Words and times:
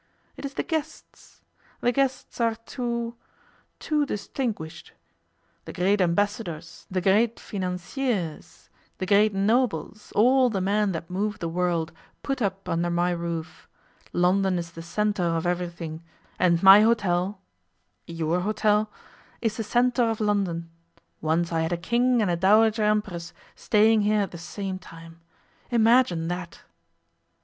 It 0.35 0.45
is 0.45 0.55
the 0.55 0.63
guests. 0.63 1.41
The 1.81 1.91
guests 1.91 2.41
are 2.41 2.55
too 2.55 3.17
too 3.77 4.07
distinguished. 4.07 4.93
The 5.65 5.73
great 5.73 6.01
Ambassadors, 6.01 6.87
the 6.89 7.01
great 7.01 7.39
financiers, 7.39 8.71
the 8.97 9.05
great 9.05 9.35
nobles, 9.35 10.11
all 10.15 10.49
the 10.49 10.59
men 10.59 10.91
that 10.93 11.11
move 11.11 11.37
the 11.37 11.47
world, 11.47 11.91
put 12.23 12.41
up 12.41 12.67
under 12.67 12.89
my 12.89 13.11
roof. 13.11 13.67
London 14.11 14.57
is 14.57 14.71
the 14.71 14.81
centre 14.81 15.21
of 15.21 15.45
everything, 15.45 16.01
and 16.39 16.63
my 16.63 16.81
hotel 16.81 17.39
your 18.07 18.39
hotel 18.39 18.91
is 19.39 19.57
the 19.57 19.63
centre 19.63 20.09
of 20.09 20.19
London. 20.19 20.71
Once 21.21 21.51
I 21.51 21.61
had 21.61 21.71
a 21.73 21.77
King 21.77 22.23
and 22.23 22.31
a 22.31 22.35
Dowager 22.35 22.81
Empress 22.85 23.33
staying 23.55 24.01
here 24.01 24.21
at 24.21 24.31
the 24.31 24.39
same 24.39 24.79
time. 24.79 25.19
Imagine 25.69 26.27
that! 26.27 26.61